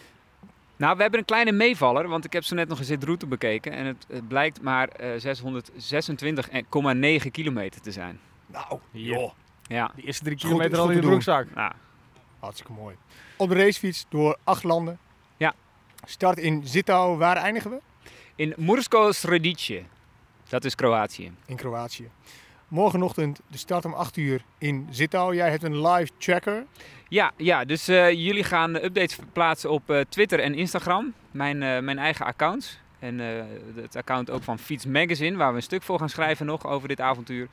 [0.75, 3.25] Nou, we hebben een kleine meevaller, want ik heb zo net nog eens de route
[3.27, 5.09] bekeken en het, het blijkt maar eh
[7.23, 8.19] 626,9 kilometer te zijn.
[8.45, 9.31] Nou, Joh.
[9.67, 11.47] Ja, Die eerste drie kilometer goed al in de broekzak.
[11.55, 11.71] nou,
[12.39, 12.95] hartstikke mooi.
[13.37, 14.99] Op de racefiets door acht landen.
[16.05, 17.17] Start in Zittau.
[17.17, 17.79] Waar eindigen we?
[18.37, 19.83] in Mursko Sredice,
[20.49, 21.31] dat is Kroatië.
[21.45, 22.09] In Kroatië.
[22.67, 25.35] Morgenochtend de start om 8 uur in Zittau.
[25.35, 26.65] Jij hebt een live tracker.
[27.07, 31.13] Ja, ja dus eh, jullie gaan updates plaatsen op eh, Twitter en Instagram.
[31.31, 32.79] Mijn, eh, mijn eigen accounts.
[32.99, 33.19] En
[33.75, 36.87] het account ook van Fiets Magazine, waar we een stuk voor gaan schrijven nog over
[36.87, 37.47] dit avontuur.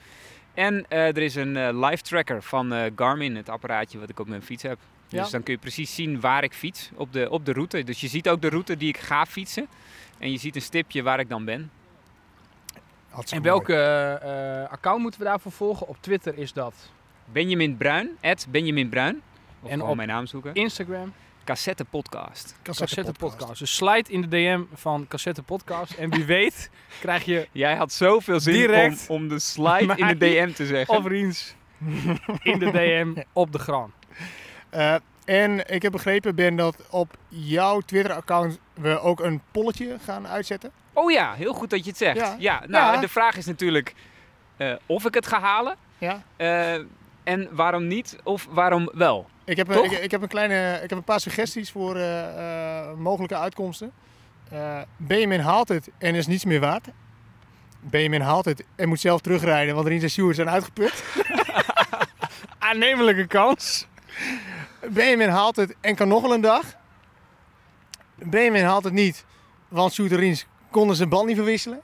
[0.54, 4.62] En er is een live tracker van Garmin, het apparaatje wat ik op mijn fiets
[4.62, 4.78] heb.
[5.14, 5.22] Ja.
[5.22, 7.82] Dus dan kun je precies zien waar ik fiets op de, op de route.
[7.84, 9.68] Dus je ziet ook de route die ik ga fietsen.
[10.18, 11.70] En je ziet een stipje waar ik dan ben.
[13.30, 15.88] En welke eh, account moeten we daarvoor volgen?
[15.88, 16.74] Op Twitter is dat.
[17.32, 18.10] Benjamin Bruin,
[18.48, 19.22] Benjamin Bruin.
[19.60, 20.54] Of En gewoon op mijn naam zoeken.
[20.54, 21.12] Instagram,
[21.44, 22.56] Cassette Podcast.
[22.62, 23.58] Cassette Podcast.
[23.58, 25.92] Dus slide in de DM van Cassette Podcast.
[25.92, 30.06] En wie weet krijg je Jij had zoveel zin Direct om, om de slide in
[30.06, 30.96] de DM te zeggen.
[30.96, 31.54] of Riens
[32.42, 33.92] in de DM op de gram.
[34.74, 40.26] Eh, en ik heb begrepen, Ben, dat op jouw Twitter-account we ook een polletje gaan
[40.28, 40.70] uitzetten.
[40.92, 42.16] Oh ja, heel goed dat je het zegt.
[42.16, 42.36] Ja.
[42.38, 43.00] Ja, nou, Ja.
[43.00, 43.94] de vraag is natuurlijk
[44.56, 45.76] eh, of ik het ga halen.
[45.98, 46.22] Ja.
[46.36, 46.74] eh,
[47.24, 49.26] en waarom niet of waarom wel.
[49.44, 51.98] Ik heb, een, ik, ik heb, een, kleine, ik heb een paar suggesties voor
[52.96, 53.92] mogelijke uitkomsten.
[54.96, 56.86] Benjamin haalt het en is niets meer waard.
[57.80, 61.04] Benjamin haalt het en moet zelf terugrijden, want Rins en Sjoerd zijn uitgeput.
[62.58, 63.86] Aannemelijke kans.
[64.90, 66.64] Benjamin haalt het en kan nog wel een dag.
[68.14, 69.24] Benjamin haalt het niet,
[69.68, 71.80] want Sjoerd en Rins konden zijn band niet verwisselen.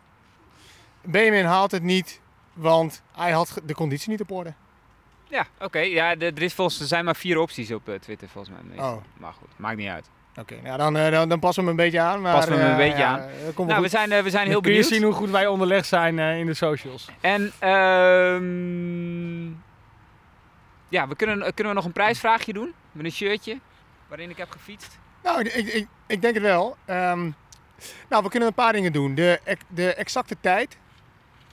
[1.02, 2.20] Benjamin haalt het niet,
[2.52, 4.52] want hij had de conditie niet op orde.
[5.28, 5.78] Ja, oké.
[5.78, 8.78] Ja, de- er, is volgens, er zijn maar vier opties op eh, Twitter volgens mij.
[8.84, 8.96] Oh.
[9.18, 10.08] Maar goed, maakt niet uit.
[10.36, 12.20] Oké, nou dan, eh, dan, dan passen we hem een beetje aan.
[12.20, 13.08] Maar, Passen we hem een eh, beetje ja,
[13.56, 13.66] aan.
[13.66, 14.86] Nou, we zijn, we zijn heel Dan kun je benieuwd.
[14.86, 17.08] zien hoe goed wij onderlegd zijn eh, in de socials.
[17.20, 19.46] En ehm,
[20.90, 22.72] ja, we kunnen, kunnen we nog een prijsvraagje doen?
[22.92, 23.59] Met een shirtje
[24.09, 24.98] waarin ik heb gefietst.
[25.22, 26.76] Nou, ik, ik, ik denk het wel.
[26.85, 27.31] Ehm,
[28.09, 29.14] nou, we kunnen een paar dingen doen.
[29.14, 30.76] De, de exacte tijd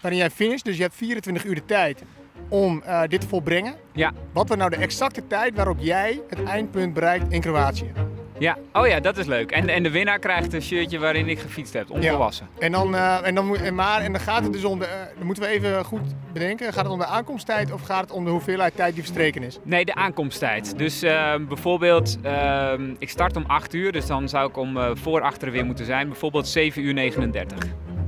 [0.01, 2.03] waarin jij finisht, dus je hebt 24 uur de tijd
[2.49, 3.75] om eh, dit te volbrengen.
[3.91, 4.11] Ja.
[4.31, 7.91] Wat wordt nou de exacte tijd waarop jij het eindpunt bereikt in Kroatië?
[8.39, 9.51] Ja, oh ja, dat is leuk.
[9.51, 12.47] En, en de winnaar krijgt een shirtje waarin ik gefietst heb, onvolwassen.
[12.59, 14.85] En dan, eh, en dan, moet- en maar, en dan gaat het dus om de,
[14.85, 16.01] eh, dan moeten we even goed
[16.33, 19.43] bedenken, gaat het om de aankomsttijd of gaat het om de hoeveelheid tijd die verstreken
[19.43, 19.59] is?
[19.63, 20.77] Nee, de aankomsttijd.
[20.77, 24.89] Dus ehm, bijvoorbeeld, ehm, ik start om 8 uur, dus dan zou ik om eh,
[24.93, 26.07] voor achteren weer moeten zijn.
[26.07, 27.57] Bijvoorbeeld 7 uur 39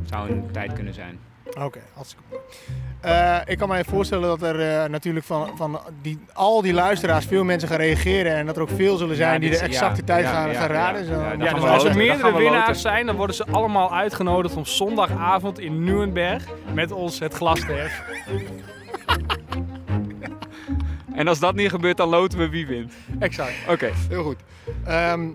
[0.03, 1.19] zou een tijd kunnen zijn.
[1.57, 2.41] Oké, hartstikke mooi.
[3.01, 7.25] Eh, ik kan me voorstellen dat er eh, natuurlijk van, van die, al die luisteraars
[7.25, 9.65] veel mensen gaan reageren en dat er ook veel zullen zijn Ja, die dit de
[9.65, 11.01] exacte ja, tijd ja, gaan, ja, gaan raden.
[11.05, 11.07] ja.
[11.07, 11.43] Zo.
[11.43, 12.81] Ja, dus als er meerdere winnaars loten.
[12.81, 17.71] zijn, dan worden ze allemaal uitgenodigd om zondagavond in Nuremberg met ons het glas te
[17.71, 18.05] heffen.
[21.13, 22.93] En als dat niet gebeurt, dan loten we wie wint.
[23.19, 23.53] Exact.
[23.69, 23.89] Oké.
[24.09, 24.37] Heel goed.
[24.85, 25.29] Ehm,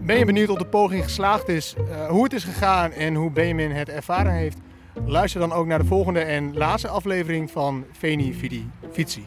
[0.00, 3.30] ben je benieuwd of de poging geslaagd is, eh, hoe het is gegaan en hoe
[3.30, 4.58] Benjamin het ervaren heeft?
[5.06, 9.24] Luister dan ook naar de volgende en laatste aflevering van Veni Vidi Fietsi.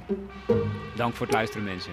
[0.95, 1.91] Dank voor het luisteren mensen.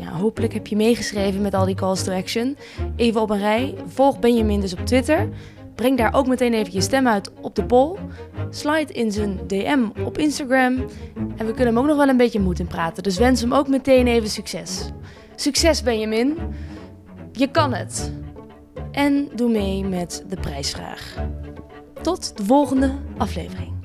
[0.00, 2.56] Ja, hopelijk heb je meegeschreven met al die calls to action.
[2.96, 3.74] Even op een rij.
[3.86, 5.28] Volg Benjamin dus op Twitter.
[5.74, 7.96] Breng daar ook meteen even je stem uit op de poll.
[8.50, 10.76] Slide in zijn DM op Instagram.
[11.36, 13.02] En we kunnen hem ook nog wel een beetje moed in praten.
[13.02, 14.90] Dus wens hem ook meteen even succes.
[15.36, 16.38] Succes Benjamin.
[17.32, 18.12] Je kan het.
[18.98, 21.14] En doe mee met de prijsvraag.
[22.02, 23.77] Tot de volgende aflevering.